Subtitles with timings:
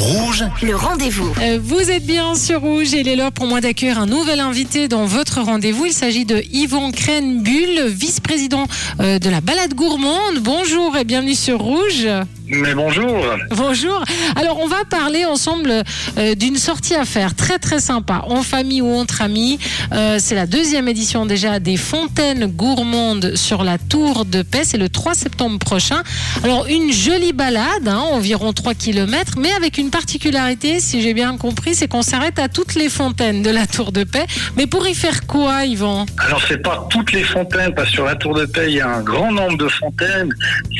[0.00, 1.30] Rouge, Le rendez-vous.
[1.42, 4.40] Euh, Vous êtes bien sur Rouge et il est l'heure pour moi d'accueillir un nouvel
[4.40, 5.84] invité dans votre rendez-vous.
[5.86, 8.64] Il s'agit de Yvon Krenbull, vice-président
[9.00, 10.38] euh, de la balade gourmande.
[10.40, 12.08] Bonjour et bienvenue sur Rouge.
[12.52, 13.24] Mais bonjour.
[13.50, 14.04] Bonjour.
[14.34, 15.70] Alors, on va parler ensemble
[16.18, 19.60] euh, d'une sortie à faire très très sympa, en famille ou entre amis.
[19.92, 24.62] Euh, c'est la deuxième édition déjà des Fontaines gourmandes sur la Tour de Paix.
[24.64, 26.02] C'est le 3 septembre prochain.
[26.42, 31.36] Alors, une jolie balade, hein, environ 3 km, mais avec une particularité, si j'ai bien
[31.36, 34.26] compris, c'est qu'on s'arrête à toutes les fontaines de la Tour de Paix.
[34.56, 36.04] Mais pour y faire quoi, Yvan?
[36.18, 38.80] Alors c'est pas toutes les fontaines parce que sur la Tour de Paix il y
[38.80, 40.34] a un grand nombre de fontaines.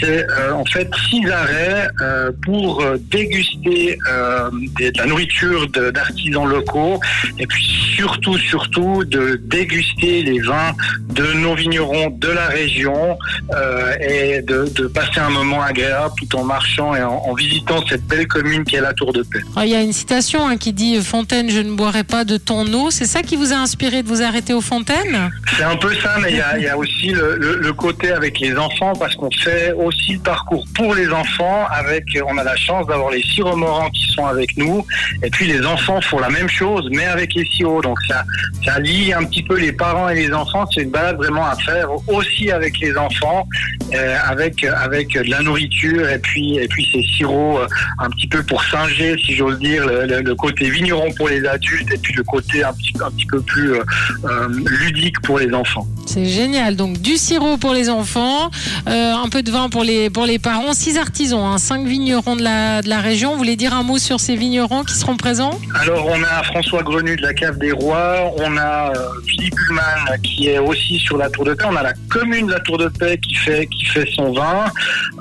[0.00, 1.55] C'est euh, en fait six arrêts
[2.02, 7.00] euh, pour euh, déguster euh, des- de la nourriture d'artisans locaux
[7.38, 7.64] et puis
[7.96, 10.72] surtout surtout de déguster les vins
[11.10, 13.18] de nos vignerons de la région
[13.54, 17.82] euh, et de, de passer un moment agréable tout en marchant et en, en visitant
[17.88, 19.40] cette belle commune qui est la Tour de Paix.
[19.56, 22.36] Ah, Il y a une citation hein, qui dit Fontaine, je ne boirai pas de
[22.36, 22.90] ton eau.
[22.90, 25.30] C'est ça qui vous a inspiré de vous arrêter aux fontaines?
[25.56, 27.72] C'est un peu ça, mais il y a, il y a aussi le, le- le
[27.72, 31.45] côté avec les enfants, parce qu'on fait aussi le parcours pour les enfants.
[31.70, 34.84] Avec, on a la chance d'avoir les siromorants qui sont avec nous,
[35.22, 37.82] et puis les enfants font la même chose, mais avec les sirops.
[37.82, 38.24] Donc ça,
[38.64, 40.66] ça lie un petit peu les parents et les enfants.
[40.72, 43.46] C'est une balade vraiment à faire aussi avec les enfants,
[43.94, 47.66] euh, avec avec de la nourriture et puis et puis ces sirops euh,
[47.98, 51.98] un petit peu pour singer, si j'ose dire, le, côté vigneron pour les adultes et
[51.98, 53.84] puis le côté un petit un petit peu plus euh,
[54.24, 54.48] euh,
[54.80, 55.86] ludique pour les enfants.
[56.06, 56.76] C'est génial.
[56.76, 58.50] Donc du sirop pour les enfants,
[58.88, 62.36] euh, un peu de vin pour les pour les parents, six artisans, hein, cinq vignerons
[62.36, 63.32] de la région.
[63.32, 65.58] Vous voulez dire un mot sur ces vignerons qui seront présents?
[65.74, 70.18] Alors on a François Grenu de la Cave des Rois, on a euh, Philippe Bullman
[70.22, 72.78] qui est aussi sur la Tour de Paix, on a la commune de la Tour
[72.78, 74.64] de Paix qui fait qui fait son vin.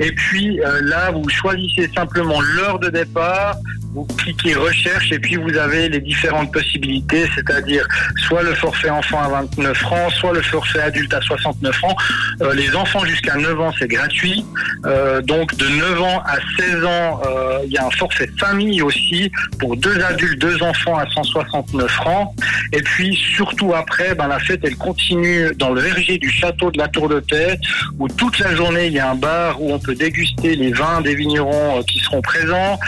[0.00, 3.56] et puis euh, là, vous choisissez simplement l'heure de départ,
[3.94, 7.86] vous cliquez recherche et puis vous avez les différentes possibilités, c'est-à-dire
[8.26, 11.96] soit le forfait enfant à 29 francs, soit le forfait adulte à 69 francs.
[12.40, 14.44] Euh, les enfants jusqu'à 9 ans, c'est gratuit.
[14.86, 18.80] Euh, donc de 9 ans à 16 ans, euh, il y a un forfait famille
[18.80, 22.34] aussi pour deux adultes, deux enfants à 169 francs.
[22.72, 26.78] Et puis surtout après, ben, la fête elle continue dans le verger du château de
[26.78, 27.58] la Tour de Paix,
[27.98, 31.02] où toute la journée il y a un bar où on peut déguster les vins
[31.02, 32.78] des vignerons qui seront présents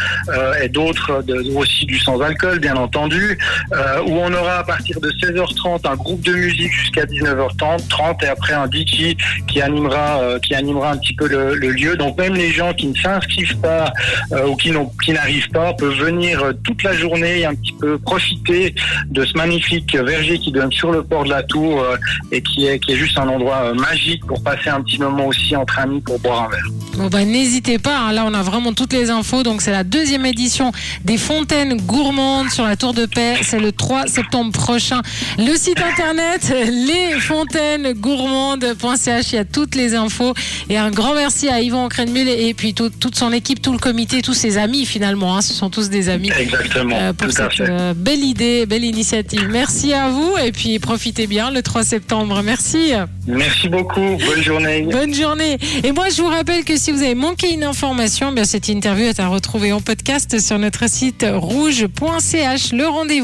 [0.62, 0.93] et d'autres
[1.26, 3.38] de- aussi du sans alcool bien entendu,
[3.72, 8.22] euh, où on aura à partir de 16h30 un groupe de musique jusqu'à 19h30 30
[8.22, 9.16] et après un DJ
[9.46, 11.96] qui animera euh, qui animera un petit peu le, lieu.
[11.96, 13.92] Donc même les gens qui ne s'inscrivent pas
[14.32, 18.74] euh, ou qui n'arrivent pas peuvent venir toute la journée et un petit peu profiter
[19.10, 21.84] de ce magnifique verger qui donne sur le port de la Tour
[22.32, 25.54] et qui est qui est juste un endroit magique pour passer un petit moment aussi
[25.56, 26.64] entre amis pour boire un verre.
[26.96, 29.42] Bon bah n'hésitez pas, hein, là on a vraiment toutes les infos.
[29.42, 30.72] Donc c'est la deuxième édition
[31.04, 33.36] des Fontaines gourmandes sur la Tour de Paix.
[33.42, 35.00] C'est le 3 septembre prochain.
[35.38, 40.34] Le site internet lesfontainesgourmandes.ch, il y a toutes les infos.
[40.68, 43.78] Et un grand merci à Yvan Krenmul et puis tout- toute son équipe, tout le
[43.78, 45.36] comité, tous ses amis finalement.
[45.36, 46.30] hein, ce sont tous des amis.
[46.38, 47.64] Exactement, euh, pour tout à fait.
[47.68, 49.48] euh, belle idée, belle initiative.
[49.50, 52.42] Merci à vous et puis profitez bien le 3 septembre.
[52.44, 52.92] Merci.
[53.26, 54.82] Merci beaucoup, bonne journée.
[54.82, 55.58] Bonne journée.
[55.82, 58.68] Et moi, je vous rappelle que si vous avez manqué une information, eh bien cette
[58.68, 62.72] interview est à retrouver en podcast sur site rouge.ch.
[62.72, 63.22] Le rendez-vous.